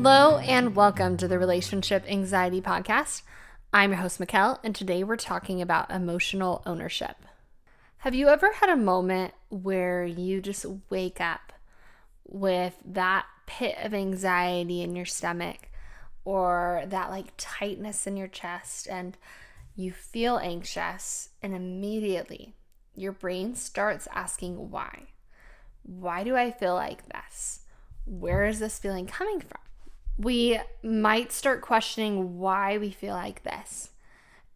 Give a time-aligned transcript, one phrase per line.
[0.00, 3.22] Hello and welcome to the Relationship Anxiety Podcast.
[3.72, 7.16] I'm your host, Mikkel, and today we're talking about emotional ownership.
[7.98, 11.52] Have you ever had a moment where you just wake up
[12.24, 15.68] with that pit of anxiety in your stomach
[16.24, 19.18] or that like tightness in your chest and
[19.74, 22.54] you feel anxious and immediately
[22.94, 25.08] your brain starts asking why?
[25.82, 27.62] Why do I feel like this?
[28.06, 29.58] Where is this feeling coming from?
[30.18, 33.90] We might start questioning why we feel like this.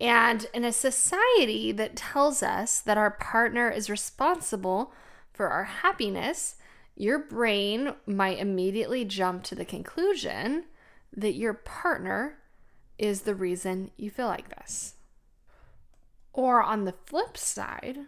[0.00, 4.94] And in a society that tells us that our partner is responsible
[5.32, 6.56] for our happiness,
[6.96, 10.64] your brain might immediately jump to the conclusion
[11.14, 12.38] that your partner
[12.98, 14.94] is the reason you feel like this.
[16.32, 17.98] Or on the flip side,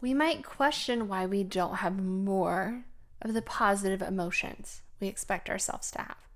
[0.00, 2.84] we might question why we don't have more
[3.22, 6.27] of the positive emotions we expect ourselves to have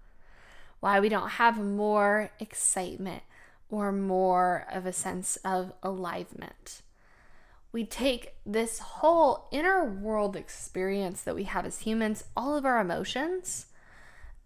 [0.83, 3.23] why we don't have more excitement
[3.71, 6.83] or more of a sense of aliveness.
[7.71, 12.81] We take this whole inner world experience that we have as humans, all of our
[12.81, 13.67] emotions,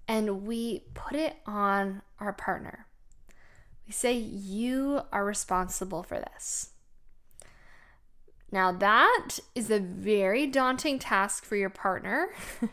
[0.07, 2.87] and we put it on our partner.
[3.87, 6.73] We say, You are responsible for this.
[8.53, 12.29] Now, that is a very daunting task for your partner.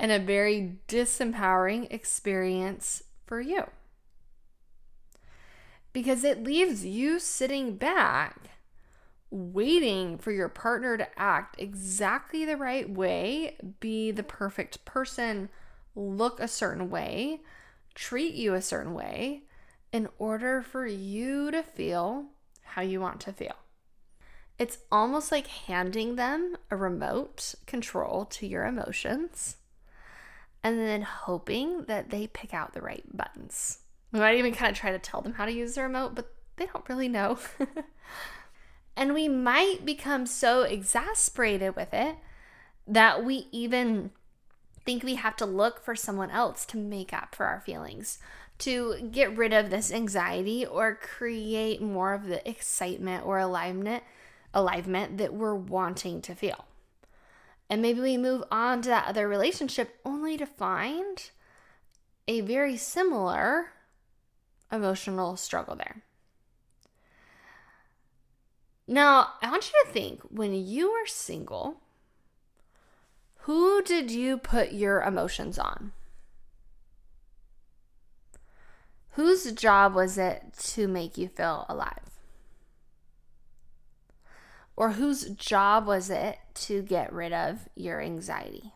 [0.00, 3.64] and a very disempowering experience for you.
[5.92, 8.48] Because it leaves you sitting back,
[9.30, 15.50] waiting for your partner to act exactly the right way, be the perfect person,
[15.94, 17.42] look a certain way,
[17.94, 19.42] treat you a certain way,
[19.92, 22.24] in order for you to feel
[22.62, 23.56] how you want to feel.
[24.58, 29.56] It's almost like handing them a remote control to your emotions
[30.62, 33.78] and then hoping that they pick out the right buttons.
[34.12, 36.32] We might even kind of try to tell them how to use the remote, but
[36.56, 37.38] they don't really know.
[38.96, 42.16] and we might become so exasperated with it
[42.86, 44.10] that we even
[44.84, 48.18] think we have to look for someone else to make up for our feelings,
[48.58, 54.02] to get rid of this anxiety or create more of the excitement or alignment,
[54.52, 56.64] alignment that we're wanting to feel.
[57.70, 61.30] And maybe we move on to that other relationship only to find
[62.26, 63.68] a very similar
[64.72, 66.02] emotional struggle there.
[68.88, 71.76] Now, I want you to think when you were single,
[73.44, 75.92] who did you put your emotions on?
[79.10, 80.42] Whose job was it
[80.74, 82.19] to make you feel alive?
[84.76, 88.72] Or whose job was it to get rid of your anxiety?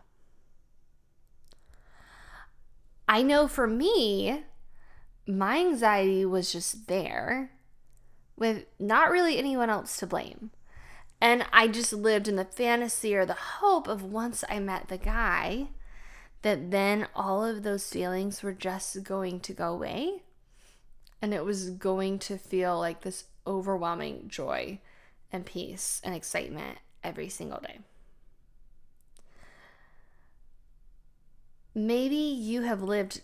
[3.09, 4.45] I know for me,
[5.27, 7.51] my anxiety was just there
[8.37, 10.51] with not really anyone else to blame.
[11.21, 14.99] And I just lived in the fantasy or the hope of once I met the
[14.99, 15.69] guy,
[16.43, 20.23] that then all of those feelings were just going to go away.
[21.23, 24.81] And it was going to feel like this overwhelming joy
[25.35, 27.81] and peace and excitement every single day.
[31.75, 33.21] Maybe you have lived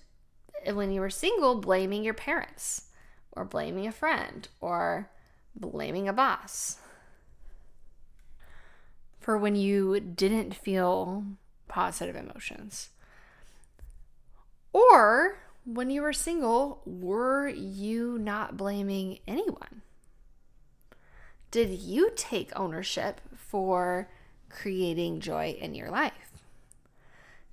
[0.67, 2.89] when you were single blaming your parents
[3.33, 5.09] or blaming a friend or
[5.55, 6.79] blaming a boss
[9.21, 11.25] for when you didn't feel
[11.69, 12.89] positive emotions.
[14.73, 19.83] Or when you were single, were you not blaming anyone?
[21.51, 24.09] Did you take ownership for
[24.49, 26.31] creating joy in your life?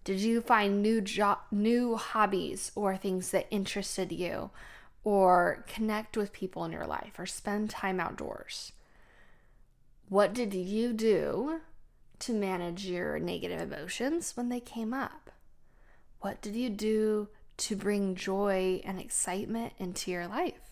[0.03, 4.51] Did you find new jo- new hobbies or things that interested you
[5.03, 8.71] or connect with people in your life or spend time outdoors?
[10.09, 11.61] What did you do
[12.19, 15.31] to manage your negative emotions when they came up?
[16.21, 20.66] What did you do to bring joy and excitement into your life?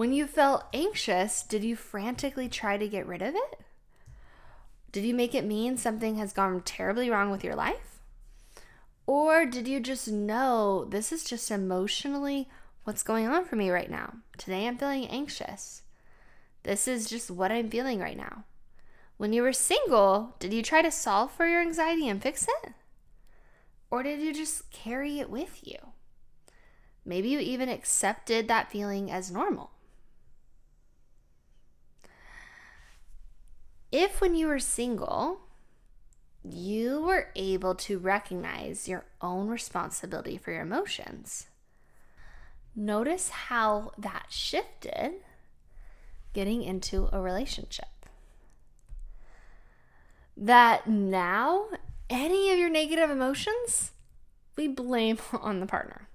[0.00, 3.60] When you felt anxious, did you frantically try to get rid of it?
[4.92, 8.00] Did you make it mean something has gone terribly wrong with your life?
[9.06, 12.48] Or did you just know this is just emotionally
[12.84, 14.14] what's going on for me right now?
[14.38, 15.82] Today I'm feeling anxious.
[16.62, 18.44] This is just what I'm feeling right now.
[19.18, 22.72] When you were single, did you try to solve for your anxiety and fix it?
[23.90, 25.76] Or did you just carry it with you?
[27.04, 29.72] Maybe you even accepted that feeling as normal.
[33.92, 35.40] If when you were single,
[36.42, 41.48] you were able to recognize your own responsibility for your emotions.
[42.74, 45.14] Notice how that shifted
[46.32, 47.86] getting into a relationship.
[50.36, 51.66] That now,
[52.08, 53.92] any of your negative emotions,
[54.56, 56.08] we blame on the partner.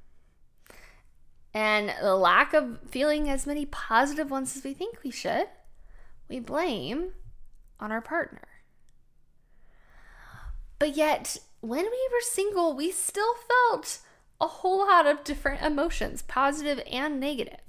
[1.54, 5.48] And the lack of feeling as many positive ones as we think we should,
[6.28, 7.12] we blame
[7.80, 8.48] on our partner.
[10.80, 13.34] But yet, when we were single, we still
[13.72, 14.00] felt
[14.40, 17.60] a whole lot of different emotions, positive and negative.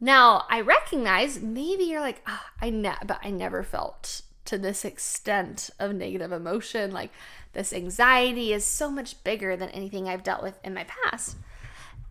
[0.00, 4.84] Now, I recognize maybe you're like, oh, I ne- but I never felt to this
[4.84, 6.90] extent of negative emotion.
[6.90, 7.10] Like
[7.52, 11.36] this anxiety is so much bigger than anything I've dealt with in my past.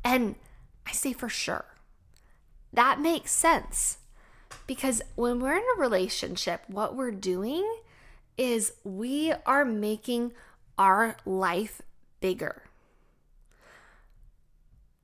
[0.04, 0.36] And
[0.88, 1.66] I say for sure.
[2.74, 3.98] That makes sense.
[4.68, 7.68] Because when we're in a relationship, what we're doing
[8.38, 10.34] is we are making
[10.78, 11.82] our life
[12.20, 12.64] bigger.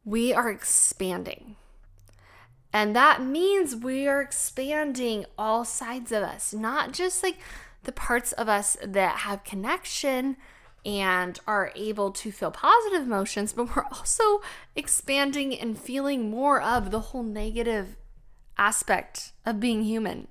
[0.06, 1.56] We are expanding.
[2.72, 7.38] And that means we are expanding all sides of us, not just like
[7.84, 10.38] the parts of us that have connection
[10.86, 14.42] and are able to feel positive emotions, but we're also
[14.76, 17.98] expanding and feeling more of the whole negative
[18.58, 20.28] aspect of being human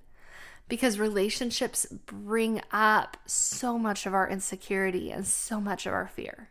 [0.68, 6.50] because relationships bring up so much of our insecurity and so much of our fear.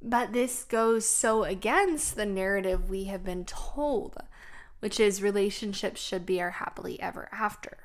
[0.00, 4.16] But this goes so against the narrative we have been told,
[4.80, 7.78] which is relationships should be our happily ever after.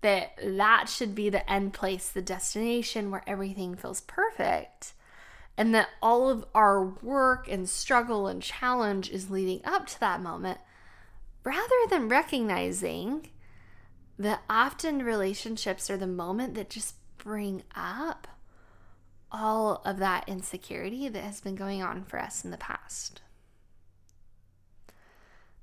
[0.00, 4.92] That that should be the end place, the destination where everything feels perfect.
[5.56, 10.22] And that all of our work and struggle and challenge is leading up to that
[10.22, 10.58] moment
[11.48, 13.30] rather than recognizing
[14.18, 18.28] that often relationships are the moment that just bring up
[19.32, 23.22] all of that insecurity that has been going on for us in the past,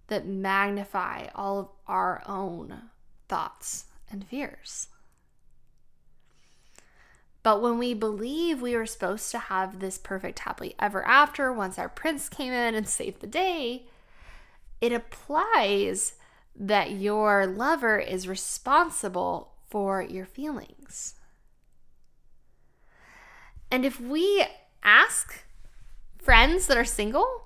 [0.08, 2.90] that magnify all of our own
[3.28, 4.88] thoughts and fears.
[7.44, 11.78] But when we believe we were supposed to have this perfect happily ever after once
[11.78, 13.86] our prince came in and saved the day,
[14.82, 16.14] it applies
[16.56, 21.16] that your lover is responsible for your feelings.
[23.72, 24.46] And if we
[24.84, 25.44] ask
[26.18, 27.46] friends that are single,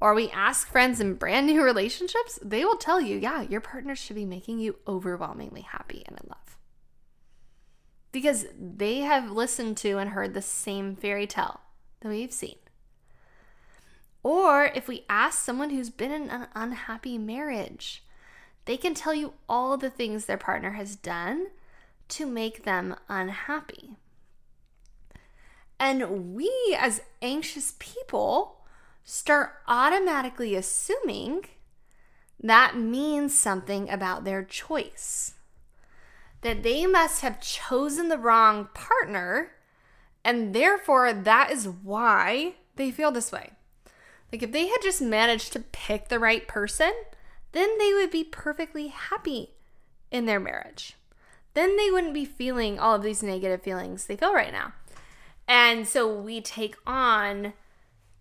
[0.00, 3.94] or we ask friends in brand new relationships, they will tell you, yeah, your partner
[3.94, 6.56] should be making you overwhelmingly happy and in love.
[8.12, 11.60] Because they have listened to and heard the same fairy tale
[12.00, 12.56] that we've seen.
[14.22, 18.04] Or if we ask someone who's been in an unhappy marriage,
[18.66, 21.46] they can tell you all the things their partner has done
[22.08, 23.96] to make them unhappy.
[25.78, 28.58] And we, as anxious people,
[29.02, 31.46] start automatically assuming
[32.38, 35.34] that means something about their choice.
[36.42, 39.52] That they must have chosen the wrong partner,
[40.24, 43.52] and therefore that is why they feel this way.
[44.32, 46.92] Like if they had just managed to pick the right person,
[47.52, 49.50] then they would be perfectly happy
[50.10, 50.96] in their marriage.
[51.54, 54.72] Then they wouldn't be feeling all of these negative feelings they feel right now.
[55.48, 57.54] And so we take on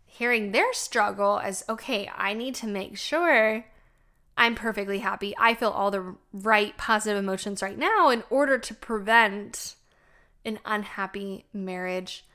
[0.06, 3.66] hearing their struggle as okay, I need to make sure
[4.36, 5.36] I'm perfectly happy.
[5.38, 9.76] I feel all the right positive emotions right now in order to prevent
[10.44, 12.26] an unhappy marriage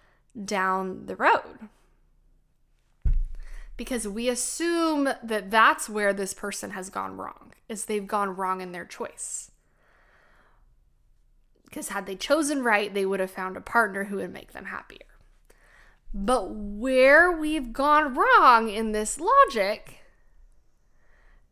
[0.45, 1.69] down the road
[3.77, 8.61] because we assume that that's where this person has gone wrong is they've gone wrong
[8.61, 9.51] in their choice.
[11.65, 14.67] Because had they chosen right they would have found a partner who would make them
[14.67, 14.99] happier.
[16.13, 19.99] But where we've gone wrong in this logic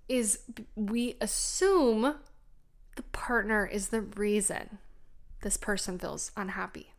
[0.09, 0.41] is
[0.76, 2.14] we assume
[2.95, 4.79] the partner is the reason
[5.41, 6.93] this person feels unhappy.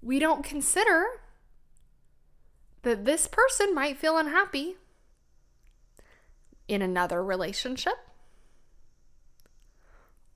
[0.00, 1.06] We don't consider
[2.82, 4.76] that this person might feel unhappy
[6.68, 7.94] in another relationship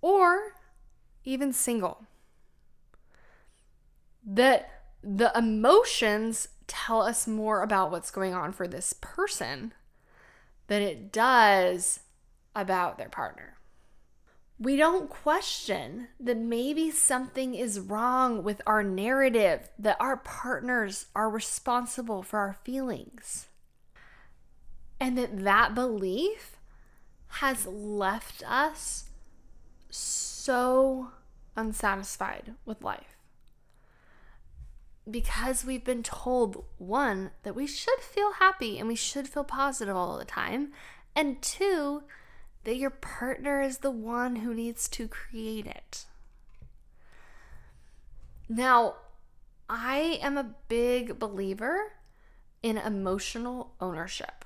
[0.01, 0.55] or
[1.25, 2.05] even single.
[4.27, 4.71] That
[5.03, 9.73] the emotions tell us more about what's going on for this person
[10.67, 12.01] than it does
[12.55, 13.55] about their partner
[14.59, 21.29] we don't question that maybe something is wrong with our narrative, that our partners are
[21.29, 23.49] responsible for our feelings.
[25.01, 26.57] And that that belief
[27.27, 29.11] has left us
[29.91, 31.11] so
[31.57, 33.15] unsatisfied with life
[35.11, 39.97] because we've been told one, that we should feel happy and we should feel positive
[39.97, 40.73] all the time,
[41.15, 42.03] and two,
[42.65, 46.07] that your partner is the one who needs to create it.
[48.49, 48.97] Now,
[49.69, 51.93] I am a big believer
[52.63, 54.45] in emotional ownership.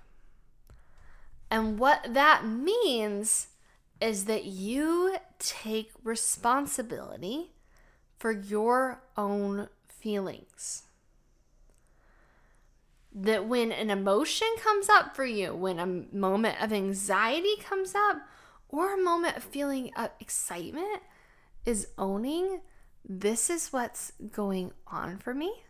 [1.51, 3.49] And what that means
[4.01, 7.53] is that you take responsibility
[8.19, 10.85] for your own feelings.
[13.15, 18.19] That when an emotion comes up for you, when a moment of anxiety comes up,
[18.69, 21.03] or a moment of feeling of excitement,
[21.65, 22.61] is owning
[23.05, 25.65] this is what's going on for me.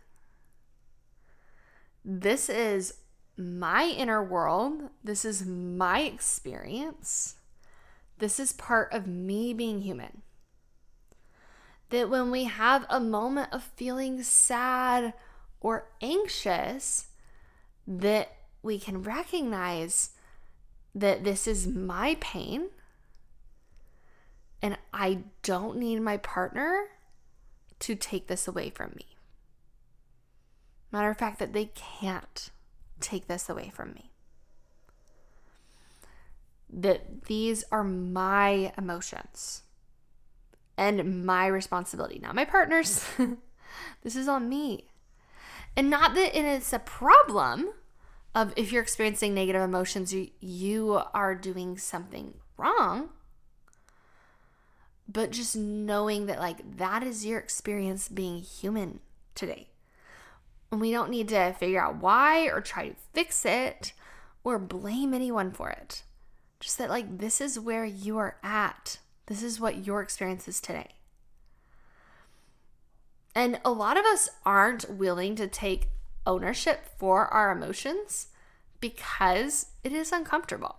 [2.03, 2.95] This is
[3.37, 4.89] my inner world.
[5.03, 7.35] This is my experience.
[8.17, 10.23] This is part of me being human
[11.89, 15.13] that when we have a moment of feeling sad
[15.59, 17.07] or anxious,
[17.89, 20.11] that we can recognize
[20.93, 22.69] that this is my pain
[24.61, 26.85] and I don't need my partner
[27.79, 29.17] to take this away from me.
[30.91, 32.51] Matter of fact, that they can't
[32.99, 34.11] take this away from me.
[36.69, 39.63] That these are my emotions
[40.77, 43.05] and my responsibility, not my partner's.
[44.03, 44.85] this is on me.
[45.77, 47.69] And not that it's a problem
[48.35, 53.09] of if you're experiencing negative emotions, you, you are doing something wrong.
[55.07, 58.99] But just knowing that, like, that is your experience being human
[59.33, 59.69] today.
[60.71, 63.93] And we don't need to figure out why or try to fix it
[64.43, 66.03] or blame anyone for it.
[66.59, 70.59] Just that, like, this is where you are at this is what your experience is
[70.59, 70.95] today.
[73.35, 75.89] And a lot of us aren't willing to take
[76.29, 78.27] ownership for our emotions
[78.79, 80.77] because it is uncomfortable.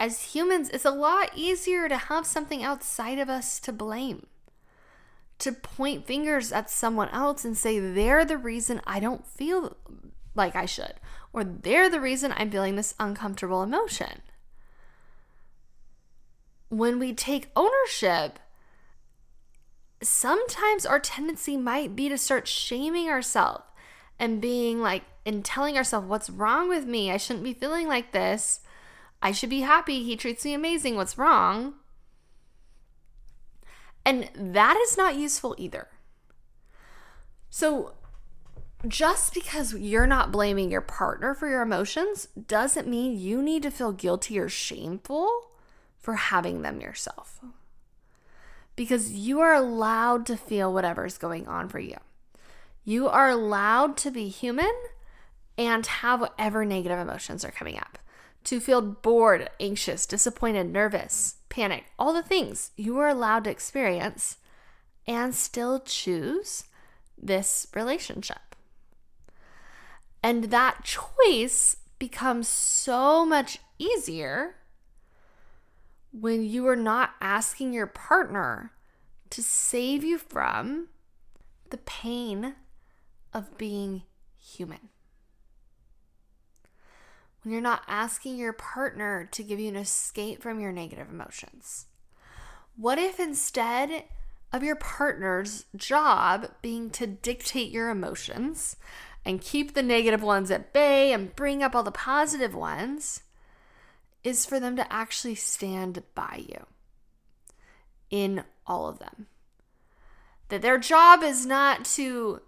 [0.00, 4.26] As humans, it's a lot easier to have something outside of us to blame,
[5.40, 9.76] to point fingers at someone else and say they're the reason I don't feel
[10.34, 10.94] like I should,
[11.32, 14.22] or they're the reason I'm feeling this uncomfortable emotion
[16.68, 18.38] when we take ownership,
[20.02, 23.64] sometimes our tendency might be to start shaming ourselves
[24.18, 27.10] and being like, and telling ourselves, what's wrong with me?
[27.10, 28.60] I shouldn't be feeling like this.
[29.20, 30.02] I should be happy.
[30.02, 30.96] He treats me amazing.
[30.96, 31.74] What's wrong?
[34.04, 35.88] And that is not useful either.
[37.50, 37.92] So,
[38.86, 43.70] just because you're not blaming your partner for your emotions doesn't mean you need to
[43.70, 45.50] feel guilty or shameful
[45.98, 47.40] for having them yourself.
[48.76, 51.96] Because you are allowed to feel whatever's going on for you.
[52.88, 54.72] You are allowed to be human
[55.58, 57.98] and have whatever negative emotions are coming up.
[58.44, 64.38] To feel bored, anxious, disappointed, nervous, panic, all the things you are allowed to experience
[65.06, 66.64] and still choose
[67.18, 68.56] this relationship.
[70.22, 74.54] And that choice becomes so much easier
[76.10, 78.72] when you are not asking your partner
[79.28, 80.88] to save you from
[81.68, 82.54] the pain
[83.32, 84.02] of being
[84.38, 84.90] human.
[87.42, 91.86] When you're not asking your partner to give you an escape from your negative emotions.
[92.76, 94.04] What if instead
[94.52, 98.76] of your partner's job being to dictate your emotions
[99.24, 103.22] and keep the negative ones at bay and bring up all the positive ones?
[104.24, 106.66] is for them to actually stand by you
[108.10, 109.26] in all of them.
[110.48, 112.40] That their job is not to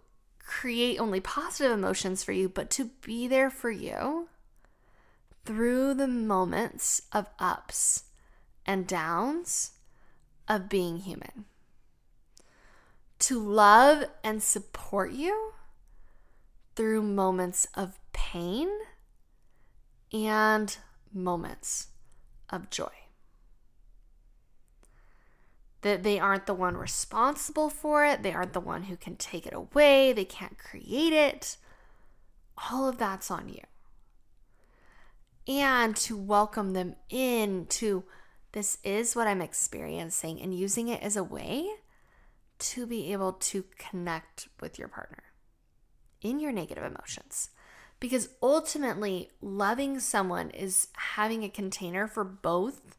[0.45, 4.29] create only positive emotions for you, but to be there for you
[5.45, 8.05] through the moments of ups
[8.67, 9.73] and downs
[10.49, 11.47] of being human.
[13.21, 15.53] To love and support you
[16.75, 18.69] through moments of pain
[20.13, 20.77] and
[21.13, 21.89] moments
[22.49, 23.00] of joy.
[25.83, 29.47] That they aren't the one responsible for it, they aren't the one who can take
[29.47, 31.57] it away, they can't create it.
[32.71, 33.63] All of that's on you.
[35.49, 38.05] And to welcome them in to
[38.53, 41.67] this is what I'm experiencing and using it as a way
[42.59, 45.23] to be able to connect with your partner
[46.21, 47.51] in your negative emotions
[48.01, 52.97] because ultimately, loving someone is having a container for both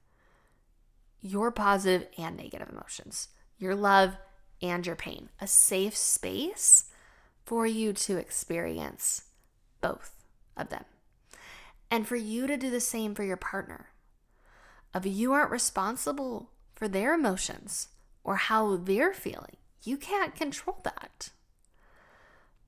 [1.22, 4.18] your positive and negative emotions, your love
[4.62, 6.86] and your pain, a safe space
[7.46, 9.24] for you to experience
[9.82, 10.12] both
[10.58, 10.86] of them.
[11.90, 13.88] And for you to do the same for your partner.
[14.94, 17.90] Of you aren't responsible for their emotions
[18.24, 19.58] or how they're feeling.
[19.84, 21.30] You can't control that.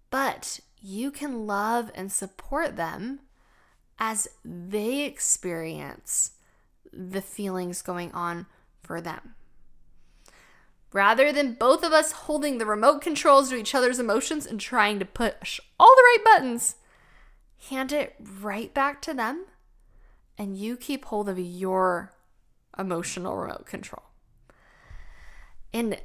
[0.10, 3.22] But you can love and support them
[3.98, 6.33] as they experience
[6.96, 8.46] the feelings going on
[8.82, 9.36] for them.
[10.92, 15.00] Rather than both of us holding the remote controls to each other's emotions and trying
[15.00, 16.76] to push all the right buttons,
[17.70, 19.46] hand it right back to them
[20.38, 22.14] and you keep hold of your
[22.78, 24.04] emotional remote control.
[25.74, 26.00] And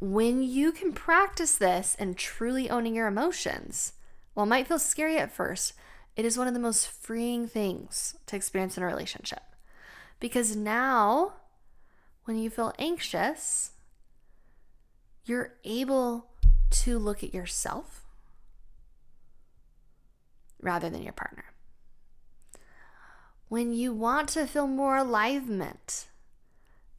[0.00, 3.92] when you can practice this and truly owning your emotions,
[4.34, 5.74] while it might feel scary at first,
[6.16, 9.42] it is one of the most freeing things to experience in a relationship.
[10.20, 11.34] Because now,
[12.24, 13.72] when you feel anxious,
[15.24, 16.26] you're able
[16.70, 18.04] to look at yourself
[20.60, 21.44] rather than your partner.
[23.48, 26.06] When you want to feel more alignment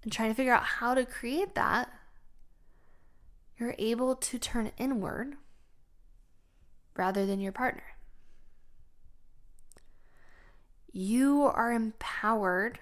[0.03, 1.91] and trying to figure out how to create that,
[3.57, 5.35] you're able to turn inward
[6.95, 7.83] rather than your partner.
[10.91, 12.79] You are empowered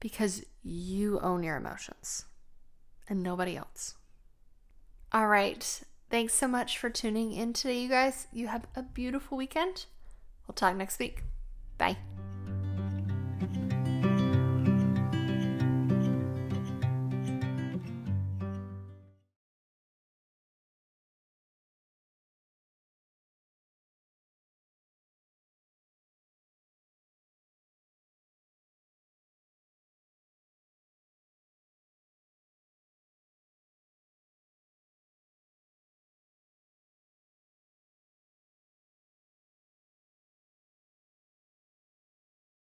[0.00, 2.24] because you own your emotions
[3.08, 3.94] and nobody else.
[5.12, 5.82] All right.
[6.10, 8.26] Thanks so much for tuning in today, you guys.
[8.32, 9.86] You have a beautiful weekend.
[10.46, 11.22] We'll talk next week.
[11.78, 11.96] Bye.